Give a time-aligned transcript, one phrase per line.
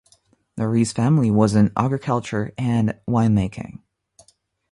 [0.55, 3.83] The Reiss family was in agriculture and winemaking.